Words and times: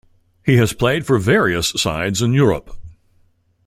He 0.43 0.57
has 0.57 0.73
played 0.73 1.05
for 1.05 1.19
various 1.19 1.67
sides 1.79 2.23
in 2.23 2.33
Europe. 2.33 2.75